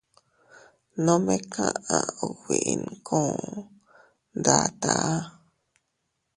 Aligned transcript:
Nome 1.05 1.35
kaʼa 1.53 1.99
ubi 2.27 2.55
inkuu 2.73 3.35
ndataa. 4.39 5.13